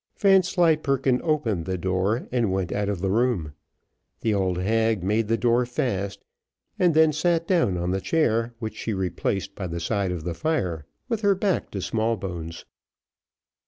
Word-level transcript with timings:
Vanslyperken 0.17 1.21
opened 1.23 1.65
the 1.65 1.77
door, 1.77 2.27
and 2.31 2.51
went 2.51 2.71
out 2.71 2.89
of 2.89 3.01
the 3.01 3.11
room; 3.11 3.53
the 4.21 4.33
old 4.33 4.57
hag 4.57 5.03
made 5.03 5.27
the 5.27 5.37
door 5.37 5.63
fast, 5.63 6.25
and 6.79 6.95
then 6.95 7.13
sat 7.13 7.47
down 7.47 7.77
on 7.77 7.91
the 7.91 8.01
chair, 8.01 8.55
which 8.57 8.75
she 8.75 8.95
replaced 8.95 9.53
by 9.53 9.67
the 9.67 9.79
side 9.79 10.11
of 10.11 10.23
the 10.23 10.33
fire 10.33 10.87
with 11.07 11.21
her 11.21 11.35
back 11.35 11.69
to 11.69 11.79
Smallbones. 11.81 12.65